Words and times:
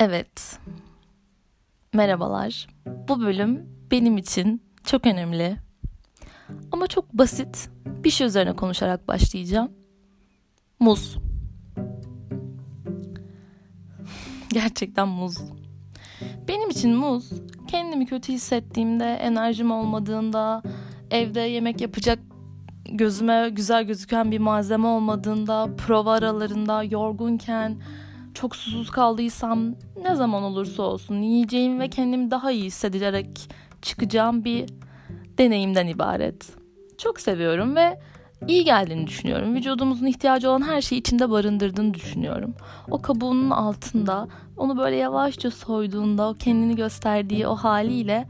Evet. 0.00 0.58
Merhabalar. 1.94 2.66
Bu 3.08 3.20
bölüm 3.20 3.66
benim 3.90 4.18
için 4.18 4.62
çok 4.84 5.06
önemli. 5.06 5.56
Ama 6.72 6.86
çok 6.86 7.12
basit 7.12 7.70
bir 7.86 8.10
şey 8.10 8.26
üzerine 8.26 8.56
konuşarak 8.56 9.08
başlayacağım. 9.08 9.70
Muz. 10.80 11.16
Gerçekten 14.52 15.08
muz. 15.08 15.38
Benim 16.48 16.70
için 16.70 16.94
muz, 16.94 17.30
kendimi 17.68 18.06
kötü 18.06 18.32
hissettiğimde, 18.32 19.14
enerjim 19.14 19.70
olmadığında, 19.70 20.62
evde 21.10 21.40
yemek 21.40 21.80
yapacak 21.80 22.18
gözüme 22.84 23.48
güzel 23.52 23.84
gözüken 23.84 24.30
bir 24.30 24.38
malzeme 24.38 24.86
olmadığında, 24.86 25.68
prova 25.76 26.12
aralarında, 26.12 26.82
yorgunken, 26.82 27.76
çok 28.36 28.56
susuz 28.56 28.90
kaldıysam 28.90 29.74
ne 30.02 30.14
zaman 30.14 30.42
olursa 30.42 30.82
olsun 30.82 31.22
yiyeceğim 31.22 31.80
ve 31.80 31.88
kendimi 31.88 32.30
daha 32.30 32.50
iyi 32.50 32.64
hissederek 32.64 33.50
çıkacağım 33.82 34.44
bir 34.44 34.66
deneyimden 35.38 35.86
ibaret. 35.86 36.56
Çok 36.98 37.20
seviyorum 37.20 37.76
ve 37.76 38.00
iyi 38.48 38.64
geldiğini 38.64 39.06
düşünüyorum. 39.06 39.54
Vücudumuzun 39.54 40.06
ihtiyacı 40.06 40.50
olan 40.50 40.62
her 40.62 40.80
şeyi 40.80 41.00
içinde 41.00 41.30
barındırdığını 41.30 41.94
düşünüyorum. 41.94 42.54
O 42.90 43.02
kabuğunun 43.02 43.50
altında 43.50 44.28
onu 44.56 44.78
böyle 44.78 44.96
yavaşça 44.96 45.50
soyduğunda 45.50 46.28
o 46.28 46.34
kendini 46.34 46.76
gösterdiği 46.76 47.46
o 47.46 47.54
haliyle 47.54 48.28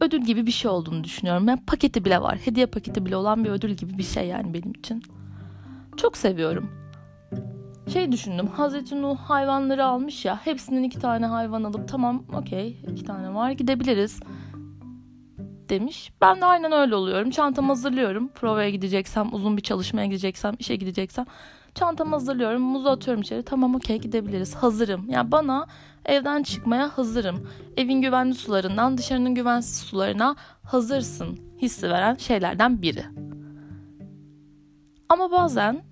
ödül 0.00 0.20
gibi 0.20 0.46
bir 0.46 0.52
şey 0.52 0.70
olduğunu 0.70 1.04
düşünüyorum. 1.04 1.48
Yani 1.48 1.60
paketi 1.66 2.04
bile 2.04 2.22
var. 2.22 2.38
Hediye 2.44 2.66
paketi 2.66 3.06
bile 3.06 3.16
olan 3.16 3.44
bir 3.44 3.50
ödül 3.50 3.70
gibi 3.70 3.98
bir 3.98 4.02
şey 4.02 4.26
yani 4.26 4.54
benim 4.54 4.70
için. 4.70 5.02
Çok 5.96 6.16
seviyorum. 6.16 6.87
Şey 7.92 8.12
düşündüm. 8.12 8.46
Hazreti 8.46 9.02
Nuh 9.02 9.16
hayvanları 9.16 9.84
almış 9.84 10.24
ya. 10.24 10.40
Hepsinden 10.44 10.82
iki 10.82 10.98
tane 10.98 11.26
hayvan 11.26 11.64
alıp 11.64 11.88
tamam 11.88 12.24
okey 12.34 12.76
iki 12.92 13.04
tane 13.04 13.34
var 13.34 13.50
gidebiliriz 13.50 14.20
demiş. 15.68 16.12
Ben 16.20 16.40
de 16.40 16.44
aynen 16.44 16.72
öyle 16.72 16.94
oluyorum. 16.94 17.30
Çantamı 17.30 17.68
hazırlıyorum. 17.68 18.28
Provaya 18.28 18.70
gideceksem, 18.70 19.34
uzun 19.34 19.56
bir 19.56 19.62
çalışmaya 19.62 20.06
gideceksem, 20.06 20.54
işe 20.58 20.76
gideceksem 20.76 21.26
çantamı 21.74 22.10
hazırlıyorum. 22.10 22.62
Muzu 22.62 22.88
atıyorum 22.88 23.22
içeri. 23.22 23.42
Tamam 23.42 23.74
okey 23.74 23.98
gidebiliriz. 23.98 24.54
Hazırım. 24.54 25.10
Yani 25.10 25.32
bana 25.32 25.66
evden 26.04 26.42
çıkmaya 26.42 26.98
hazırım. 26.98 27.48
Evin 27.76 28.02
güvenli 28.02 28.34
sularından 28.34 28.98
dışarının 28.98 29.34
güvensiz 29.34 29.76
sularına 29.76 30.36
hazırsın 30.62 31.38
hissi 31.62 31.90
veren 31.90 32.16
şeylerden 32.16 32.82
biri. 32.82 33.04
Ama 35.08 35.30
bazen 35.30 35.82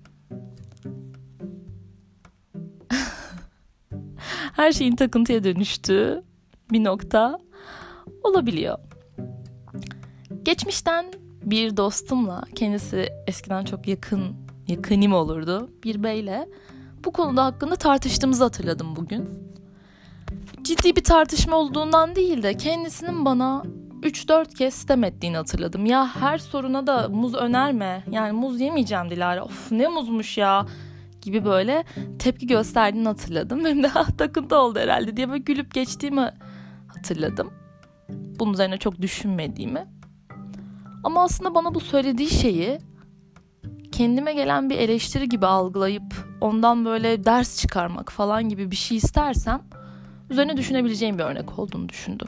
her 4.57 4.71
şeyin 4.71 4.95
takıntıya 4.95 5.43
dönüştüğü 5.43 6.23
bir 6.71 6.83
nokta 6.83 7.39
olabiliyor. 8.23 8.77
Geçmişten 10.43 11.05
bir 11.43 11.77
dostumla 11.77 12.43
kendisi 12.55 13.09
eskiden 13.27 13.65
çok 13.65 13.87
yakın 13.87 14.35
yakınim 14.67 15.13
olurdu 15.13 15.69
bir 15.83 16.03
beyle 16.03 16.47
bu 17.05 17.11
konuda 17.11 17.45
hakkında 17.45 17.75
tartıştığımızı 17.75 18.43
hatırladım 18.43 18.95
bugün. 18.95 19.29
Ciddi 20.61 20.95
bir 20.95 21.03
tartışma 21.03 21.55
olduğundan 21.55 22.15
değil 22.15 22.43
de 22.43 22.57
kendisinin 22.57 23.25
bana 23.25 23.63
3-4 24.01 24.55
kez 24.55 24.73
sitem 24.73 25.03
ettiğini 25.03 25.37
hatırladım. 25.37 25.85
Ya 25.85 26.15
her 26.15 26.37
soruna 26.37 26.87
da 26.87 27.09
muz 27.09 27.35
önerme. 27.35 28.03
Yani 28.11 28.31
muz 28.31 28.61
yemeyeceğim 28.61 29.09
Dilara. 29.09 29.43
Of 29.43 29.71
ne 29.71 29.87
muzmuş 29.87 30.37
ya 30.37 30.65
gibi 31.21 31.45
böyle 31.45 31.83
tepki 32.19 32.47
gösterdiğini 32.47 33.07
hatırladım. 33.07 33.59
Benim 33.65 33.83
de 33.83 33.91
ah, 33.95 34.09
takıntı 34.17 34.57
oldu 34.57 34.79
herhalde 34.79 35.17
diye 35.17 35.29
böyle 35.29 35.39
gülüp 35.39 35.73
geçtiğimi 35.73 36.31
hatırladım. 36.87 37.53
Bunun 38.09 38.53
üzerine 38.53 38.77
çok 38.77 39.01
düşünmediğimi. 39.01 39.87
Ama 41.03 41.23
aslında 41.23 41.55
bana 41.55 41.75
bu 41.75 41.79
söylediği 41.79 42.29
şeyi 42.29 42.79
kendime 43.91 44.33
gelen 44.33 44.69
bir 44.69 44.77
eleştiri 44.77 45.29
gibi 45.29 45.45
algılayıp 45.45 46.27
ondan 46.41 46.85
böyle 46.85 47.25
ders 47.25 47.61
çıkarmak 47.61 48.11
falan 48.11 48.49
gibi 48.49 48.71
bir 48.71 48.75
şey 48.75 48.97
istersem 48.97 49.61
üzerine 50.29 50.57
düşünebileceğim 50.57 51.17
bir 51.17 51.23
örnek 51.23 51.59
olduğunu 51.59 51.89
düşündüm. 51.89 52.27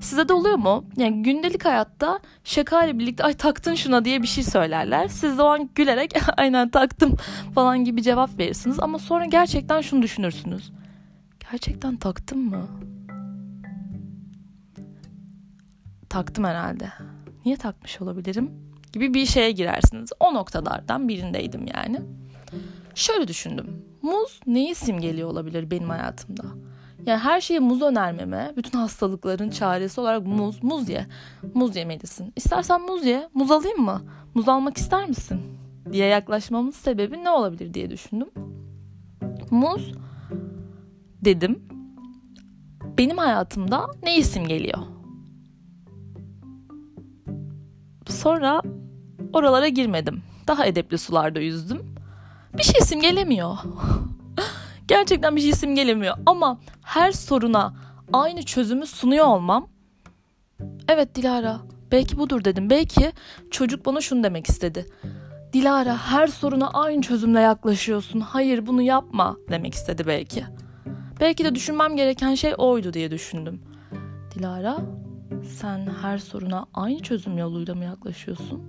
Size 0.00 0.28
de 0.28 0.32
oluyor 0.32 0.56
mu? 0.56 0.84
Yani 0.96 1.22
gündelik 1.22 1.64
hayatta 1.64 2.20
şaka 2.44 2.98
birlikte 2.98 3.24
ay 3.24 3.34
taktın 3.34 3.74
şuna 3.74 4.04
diye 4.04 4.22
bir 4.22 4.26
şey 4.26 4.44
söylerler. 4.44 5.08
Siz 5.08 5.38
de 5.38 5.42
o 5.42 5.46
an 5.46 5.70
gülerek 5.74 6.12
aynen 6.36 6.68
taktım 6.68 7.16
falan 7.54 7.84
gibi 7.84 8.02
cevap 8.02 8.38
verirsiniz. 8.38 8.80
Ama 8.80 8.98
sonra 8.98 9.24
gerçekten 9.24 9.80
şunu 9.80 10.02
düşünürsünüz. 10.02 10.72
Gerçekten 11.50 11.96
taktım 11.96 12.38
mı? 12.38 12.68
Taktım 16.08 16.44
herhalde. 16.44 16.92
Niye 17.44 17.56
takmış 17.56 18.00
olabilirim? 18.00 18.50
Gibi 18.92 19.14
bir 19.14 19.26
şeye 19.26 19.50
girersiniz. 19.52 20.10
O 20.20 20.34
noktalardan 20.34 21.08
birindeydim 21.08 21.66
yani. 21.74 22.00
Şöyle 22.94 23.28
düşündüm. 23.28 23.84
Muz 24.02 24.40
neyi 24.46 24.74
simgeliyor 24.74 25.28
olabilir 25.28 25.70
benim 25.70 25.90
hayatımda? 25.90 26.44
Yani 27.06 27.18
her 27.18 27.40
şeye 27.40 27.60
muz 27.60 27.82
önermeme, 27.82 28.52
bütün 28.56 28.78
hastalıkların 28.78 29.50
çaresi 29.50 30.00
olarak 30.00 30.26
muz, 30.26 30.62
muz 30.62 30.88
ye. 30.88 31.06
Muz 31.54 31.76
yemelisin. 31.76 32.32
İstersen 32.36 32.82
muz 32.82 33.04
ye, 33.04 33.28
muz 33.34 33.50
alayım 33.50 33.80
mı? 33.80 34.02
Muz 34.34 34.48
almak 34.48 34.76
ister 34.76 35.08
misin? 35.08 35.40
diye 35.92 36.06
yaklaşmamın 36.06 36.70
sebebi 36.70 37.24
ne 37.24 37.30
olabilir 37.30 37.74
diye 37.74 37.90
düşündüm. 37.90 38.28
Muz 39.50 39.92
dedim. 41.24 41.62
Benim 42.98 43.18
hayatımda 43.18 43.86
ne 44.02 44.18
isim 44.18 44.48
geliyor? 44.48 44.78
Sonra 48.08 48.62
oralara 49.32 49.68
girmedim. 49.68 50.22
Daha 50.46 50.66
edepli 50.66 50.98
sularda 50.98 51.40
yüzdüm. 51.40 51.94
Bir 52.58 52.62
şey 52.62 52.80
isim 52.80 53.00
gelemiyor. 53.00 53.56
Gerçekten 55.04 55.36
bir 55.36 55.40
şey 55.40 55.50
isim 55.50 55.74
gelemiyor. 55.74 56.16
Ama 56.26 56.58
her 56.82 57.12
soruna 57.12 57.74
aynı 58.12 58.42
çözümü 58.42 58.86
sunuyor 58.86 59.24
olmam. 59.24 59.68
Evet 60.88 61.14
Dilara 61.14 61.60
belki 61.92 62.18
budur 62.18 62.44
dedim. 62.44 62.70
Belki 62.70 63.12
çocuk 63.50 63.86
bana 63.86 64.00
şunu 64.00 64.24
demek 64.24 64.46
istedi. 64.46 64.86
Dilara 65.52 65.96
her 65.96 66.26
soruna 66.26 66.68
aynı 66.68 67.02
çözümle 67.02 67.40
yaklaşıyorsun. 67.40 68.20
Hayır 68.20 68.66
bunu 68.66 68.82
yapma 68.82 69.36
demek 69.50 69.74
istedi 69.74 70.06
belki. 70.06 70.44
Belki 71.20 71.44
de 71.44 71.54
düşünmem 71.54 71.96
gereken 71.96 72.34
şey 72.34 72.54
oydu 72.58 72.92
diye 72.92 73.10
düşündüm. 73.10 73.62
Dilara 74.34 74.78
sen 75.58 75.88
her 76.02 76.18
soruna 76.18 76.66
aynı 76.74 77.02
çözüm 77.02 77.38
yoluyla 77.38 77.74
mı 77.74 77.84
yaklaşıyorsun? 77.84 78.62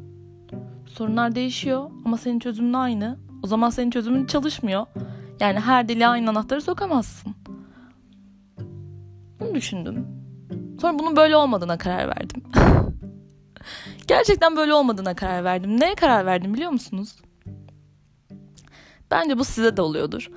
Sorunlar 0.86 1.36
değişiyor 1.36 1.90
ama 2.06 2.18
senin 2.18 2.40
çözümün 2.40 2.74
aynı. 2.74 3.18
O 3.44 3.48
zaman 3.48 3.70
senin 3.70 3.92
çözümün 3.92 4.26
çalışmıyor. 4.26 4.86
Yani 5.40 5.60
her 5.60 5.90
dili 5.90 6.08
aynı 6.08 6.30
anahtarı 6.30 6.62
sokamazsın. 6.62 7.36
Bunu 9.40 9.56
düşündüm. 9.56 10.08
Sonra 10.82 11.00
bunun 11.00 11.16
böyle 11.16 11.36
olmadığına 11.36 11.78
karar 11.78 12.08
verdim. 12.08 12.44
Gerçekten 14.08 14.56
böyle 14.58 14.74
olmadığına 14.74 15.16
karar 15.16 15.44
verdim. 15.44 15.80
Neye 15.80 15.96
karar 15.96 16.26
verdim 16.26 16.54
biliyor 16.54 16.72
musunuz? 16.72 17.16
Bence 19.12 19.38
bu 19.38 19.44
size 19.44 19.78
de 19.78 19.82
oluyordur. 19.82 20.30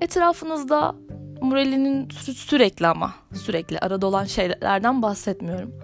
Etrafınızda 0.00 0.94
moralinin 1.40 2.06
sü- 2.08 2.34
sürekli 2.34 2.86
ama 2.86 3.14
sürekli 3.34 3.78
arada 3.78 4.06
olan 4.06 4.24
şeylerden 4.24 5.02
bahsetmiyorum. 5.02 5.74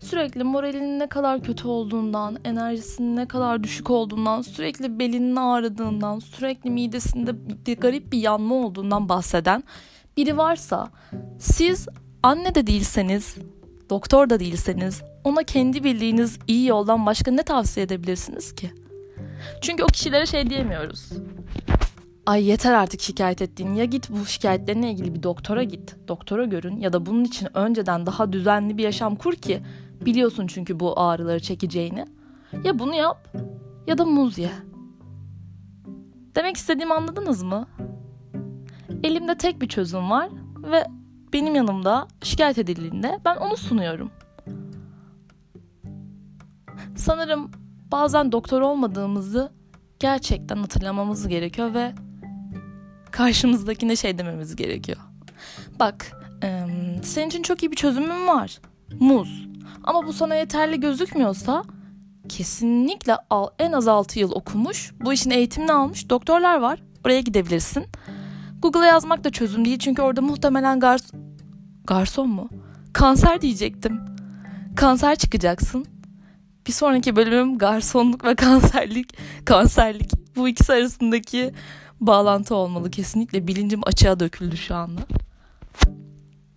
Sürekli 0.00 0.44
moralinin 0.44 0.98
ne 0.98 1.06
kadar 1.06 1.42
kötü 1.42 1.68
olduğundan, 1.68 2.38
enerjisinin 2.44 3.16
ne 3.16 3.28
kadar 3.28 3.62
düşük 3.62 3.90
olduğundan, 3.90 4.42
sürekli 4.42 4.98
belinin 4.98 5.36
ağrıdığından, 5.36 6.18
sürekli 6.18 6.70
midesinde 6.70 7.74
garip 7.74 8.12
bir 8.12 8.18
yanma 8.18 8.54
olduğundan 8.54 9.08
bahseden 9.08 9.64
biri 10.16 10.36
varsa 10.36 10.90
siz 11.38 11.88
anne 12.22 12.54
de 12.54 12.66
değilseniz, 12.66 13.36
doktor 13.90 14.30
da 14.30 14.40
değilseniz 14.40 15.02
ona 15.24 15.42
kendi 15.42 15.84
bildiğiniz 15.84 16.38
iyi 16.46 16.66
yoldan 16.66 17.06
başka 17.06 17.30
ne 17.30 17.42
tavsiye 17.42 17.86
edebilirsiniz 17.86 18.54
ki? 18.54 18.70
Çünkü 19.60 19.82
o 19.82 19.86
kişilere 19.86 20.26
şey 20.26 20.50
diyemiyoruz 20.50 21.10
ay 22.28 22.44
yeter 22.44 22.72
artık 22.72 23.00
şikayet 23.00 23.42
ettiğin 23.42 23.74
ya 23.74 23.84
git 23.84 24.10
bu 24.10 24.26
şikayetlerine 24.26 24.92
ilgili 24.92 25.14
bir 25.14 25.22
doktora 25.22 25.62
git. 25.62 25.96
Doktora 26.08 26.44
görün 26.44 26.80
ya 26.80 26.92
da 26.92 27.06
bunun 27.06 27.24
için 27.24 27.48
önceden 27.56 28.06
daha 28.06 28.32
düzenli 28.32 28.78
bir 28.78 28.82
yaşam 28.82 29.16
kur 29.16 29.34
ki 29.34 29.60
biliyorsun 30.08 30.46
çünkü 30.46 30.80
bu 30.80 31.00
ağrıları 31.00 31.40
çekeceğini. 31.40 32.04
Ya 32.64 32.78
bunu 32.78 32.94
yap 32.94 33.28
ya 33.86 33.98
da 33.98 34.04
muz 34.04 34.38
ye. 34.38 34.50
Demek 36.34 36.56
istediğimi 36.56 36.94
anladınız 36.94 37.42
mı? 37.42 37.66
Elimde 39.02 39.38
tek 39.38 39.62
bir 39.62 39.68
çözüm 39.68 40.10
var 40.10 40.28
ve 40.62 40.84
benim 41.32 41.54
yanımda 41.54 42.08
şikayet 42.22 42.58
edildiğinde 42.58 43.20
ben 43.24 43.36
onu 43.36 43.56
sunuyorum. 43.56 44.10
Sanırım 46.96 47.50
bazen 47.92 48.32
doktor 48.32 48.60
olmadığımızı 48.60 49.52
gerçekten 49.98 50.56
hatırlamamız 50.56 51.28
gerekiyor 51.28 51.74
ve 51.74 51.92
karşımızdakine 53.10 53.96
şey 53.96 54.18
dememiz 54.18 54.56
gerekiyor. 54.56 54.98
Bak 55.80 56.12
senin 57.02 57.26
için 57.28 57.42
çok 57.42 57.62
iyi 57.62 57.70
bir 57.70 57.76
çözümüm 57.76 58.28
var. 58.28 58.60
Muz. 59.00 59.48
Ama 59.84 60.06
bu 60.06 60.12
sana 60.12 60.34
yeterli 60.34 60.80
gözükmüyorsa 60.80 61.64
kesinlikle 62.28 63.16
al, 63.30 63.48
en 63.58 63.72
az 63.72 63.88
6 63.88 64.18
yıl 64.18 64.32
okumuş, 64.32 64.92
bu 65.00 65.12
işin 65.12 65.30
eğitimini 65.30 65.72
almış 65.72 66.10
doktorlar 66.10 66.60
var. 66.60 66.82
Oraya 67.04 67.20
gidebilirsin. 67.20 67.86
Google'a 68.62 68.86
yazmak 68.86 69.24
da 69.24 69.30
çözüm 69.30 69.64
değil 69.64 69.78
çünkü 69.78 70.02
orada 70.02 70.20
muhtemelen 70.20 70.80
gars 70.80 71.02
garson 71.84 72.28
mu? 72.28 72.48
Kanser 72.92 73.40
diyecektim. 73.40 74.00
Kanser 74.76 75.16
çıkacaksın. 75.16 75.86
Bir 76.66 76.72
sonraki 76.72 77.16
bölümüm 77.16 77.58
garsonluk 77.58 78.24
ve 78.24 78.34
kanserlik. 78.34 79.18
Kanserlik. 79.44 80.10
Bu 80.36 80.48
ikisi 80.48 80.72
arasındaki 80.72 81.54
bağlantı 82.00 82.54
olmalı 82.54 82.90
kesinlikle. 82.90 83.46
Bilincim 83.46 83.80
açığa 83.86 84.20
döküldü 84.20 84.56
şu 84.56 84.74
anda. 84.74 85.00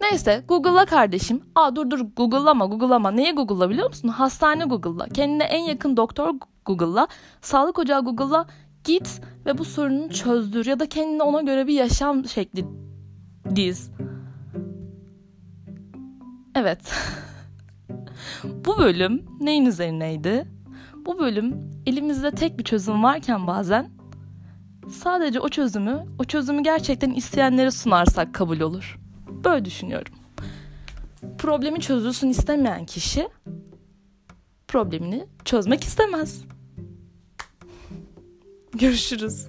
Neyse 0.02 0.44
Google'la 0.48 0.86
kardeşim. 0.86 1.42
Aa 1.56 1.76
dur 1.76 1.90
dur 1.90 2.00
Google'lama 2.18 2.66
Google'lama. 2.66 3.12
Neye 3.12 3.32
Google'la 3.32 3.70
biliyor 3.70 3.88
musun? 3.88 4.08
Hastane 4.08 4.66
Google'la. 4.66 5.08
Kendine 5.10 5.44
en 5.44 5.64
yakın 5.64 5.98
doktor 5.98 6.34
Google'la. 6.66 7.08
Sağlık 7.42 7.80
ocağı 7.80 8.04
Google'la 8.04 8.46
git 8.84 9.22
ve 9.46 9.58
bu 9.58 9.66
sorununu 9.66 10.10
çözdür. 10.10 10.66
Ya 10.66 10.80
da 10.80 10.90
kendine 10.90 11.24
ona 11.24 11.42
göre 11.42 11.68
bir 11.68 11.74
yaşam 11.74 12.26
şekli 12.26 12.66
diz. 13.56 13.92
Evet. 16.56 16.94
bu 18.44 18.78
bölüm 18.78 19.26
neyin 19.40 19.66
üzerineydi? 19.66 20.48
Bu 21.06 21.20
bölüm 21.20 21.72
elimizde 21.86 22.32
tek 22.32 22.60
bir 22.60 22.64
çözüm 22.64 23.04
varken 23.04 23.48
bazen 23.48 23.90
sadece 24.90 25.40
o 25.40 25.50
çözümü, 25.50 26.06
o 26.20 26.24
çözümü 26.24 26.64
gerçekten 26.64 27.12
isteyenlere 27.12 27.72
sunarsak 27.72 28.34
kabul 28.34 28.60
olur. 28.60 29.00
Böyle 29.44 29.66
düşünüyorum. 29.66 30.14
Problemi 31.38 31.80
çözülsün 31.80 32.30
istemeyen 32.30 32.86
kişi 32.86 33.30
problemini 34.68 35.26
çözmek 35.46 35.84
istemez. 35.84 36.42
Görüşürüz. 38.74 39.48